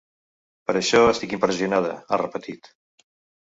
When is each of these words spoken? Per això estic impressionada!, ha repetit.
Per 0.71 0.73
això 0.79 1.01
estic 1.09 1.35
impressionada!, 1.37 1.93
ha 2.17 2.21
repetit. 2.23 2.73